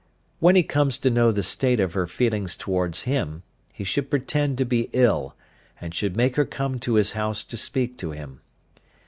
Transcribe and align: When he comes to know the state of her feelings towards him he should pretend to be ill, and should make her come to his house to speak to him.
When 0.39 0.55
he 0.55 0.63
comes 0.63 0.97
to 0.97 1.11
know 1.11 1.31
the 1.31 1.43
state 1.43 1.79
of 1.79 1.93
her 1.93 2.07
feelings 2.07 2.55
towards 2.55 3.01
him 3.03 3.43
he 3.71 3.83
should 3.83 4.09
pretend 4.09 4.57
to 4.57 4.65
be 4.65 4.89
ill, 4.93 5.35
and 5.79 5.93
should 5.93 6.17
make 6.17 6.37
her 6.37 6.45
come 6.45 6.79
to 6.79 6.95
his 6.95 7.11
house 7.11 7.43
to 7.43 7.55
speak 7.55 7.99
to 7.99 8.09
him. 8.09 8.41